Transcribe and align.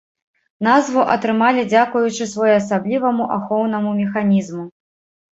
Назву 0.67 1.01
атрымалі 1.15 1.65
дзякуючы 1.73 2.27
своеасабліваму 2.31 3.27
ахоўнаму 3.35 3.91
механізму. 4.01 4.65